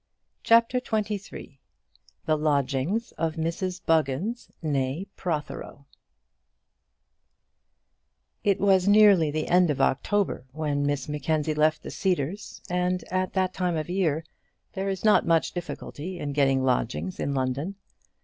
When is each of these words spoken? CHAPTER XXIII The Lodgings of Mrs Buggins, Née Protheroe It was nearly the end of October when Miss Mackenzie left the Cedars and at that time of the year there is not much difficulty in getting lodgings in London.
CHAPTER 0.41 0.81
XXIII 0.83 1.59
The 2.25 2.35
Lodgings 2.35 3.11
of 3.19 3.35
Mrs 3.35 3.81
Buggins, 3.85 4.49
Née 4.63 5.05
Protheroe 5.15 5.85
It 8.43 8.59
was 8.59 8.87
nearly 8.87 9.29
the 9.29 9.47
end 9.47 9.69
of 9.69 9.79
October 9.79 10.47
when 10.53 10.87
Miss 10.87 11.07
Mackenzie 11.07 11.53
left 11.53 11.83
the 11.83 11.91
Cedars 11.91 12.63
and 12.67 13.03
at 13.11 13.33
that 13.33 13.53
time 13.53 13.75
of 13.77 13.85
the 13.85 13.93
year 13.93 14.23
there 14.73 14.89
is 14.89 15.05
not 15.05 15.27
much 15.27 15.51
difficulty 15.51 16.17
in 16.17 16.33
getting 16.33 16.63
lodgings 16.63 17.19
in 17.19 17.35
London. 17.35 17.75